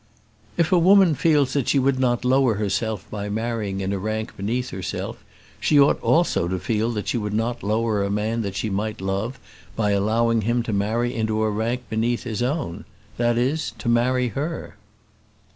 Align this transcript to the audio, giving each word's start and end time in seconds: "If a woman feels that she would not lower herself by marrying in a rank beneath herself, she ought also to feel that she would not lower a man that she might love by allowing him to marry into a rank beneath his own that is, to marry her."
"If 0.57 0.71
a 0.71 0.79
woman 0.79 1.13
feels 1.13 1.53
that 1.53 1.67
she 1.67 1.77
would 1.77 1.99
not 1.99 2.25
lower 2.25 2.55
herself 2.55 3.07
by 3.11 3.29
marrying 3.29 3.81
in 3.81 3.93
a 3.93 3.99
rank 3.99 4.35
beneath 4.35 4.71
herself, 4.71 5.23
she 5.59 5.79
ought 5.79 6.01
also 6.01 6.47
to 6.47 6.57
feel 6.57 6.89
that 6.93 7.07
she 7.09 7.19
would 7.19 7.35
not 7.35 7.61
lower 7.61 8.03
a 8.03 8.09
man 8.09 8.41
that 8.41 8.55
she 8.55 8.71
might 8.71 8.99
love 8.99 9.39
by 9.75 9.91
allowing 9.91 10.41
him 10.41 10.63
to 10.63 10.73
marry 10.73 11.13
into 11.13 11.43
a 11.43 11.51
rank 11.51 11.83
beneath 11.87 12.23
his 12.23 12.41
own 12.41 12.85
that 13.17 13.37
is, 13.37 13.73
to 13.77 13.87
marry 13.87 14.29
her." 14.29 14.75